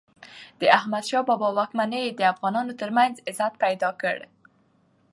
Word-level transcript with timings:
د 0.59 0.63
احمد 0.77 1.03
شاه 1.09 1.23
بابا 1.27 1.49
واکمني 1.57 2.03
د 2.11 2.21
افغانانو 2.33 2.77
ترمنځ 2.81 3.13
عزت 3.29 3.53
پیدا 3.63 3.89
کړ. 4.01 4.17